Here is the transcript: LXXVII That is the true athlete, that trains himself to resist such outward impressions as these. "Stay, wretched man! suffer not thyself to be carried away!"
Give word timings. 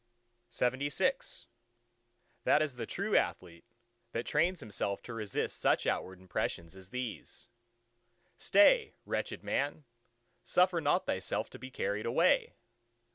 LXXVII 0.59 1.45
That 2.45 2.63
is 2.63 2.73
the 2.73 2.87
true 2.87 3.15
athlete, 3.15 3.65
that 4.13 4.25
trains 4.25 4.59
himself 4.59 5.03
to 5.03 5.13
resist 5.13 5.59
such 5.61 5.85
outward 5.85 6.19
impressions 6.19 6.75
as 6.75 6.89
these. 6.89 7.45
"Stay, 8.35 8.95
wretched 9.05 9.43
man! 9.43 9.83
suffer 10.43 10.81
not 10.81 11.05
thyself 11.05 11.51
to 11.51 11.59
be 11.59 11.69
carried 11.69 12.07
away!" 12.07 12.55